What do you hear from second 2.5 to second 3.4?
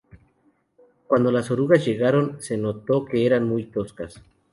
notó que